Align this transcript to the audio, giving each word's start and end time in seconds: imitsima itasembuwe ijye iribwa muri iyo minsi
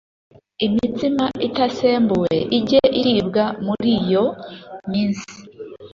imitsima 0.65 1.25
itasembuwe 1.47 2.35
ijye 2.57 2.81
iribwa 2.99 3.43
muri 3.65 3.89
iyo 4.01 4.25
minsi 4.91 5.29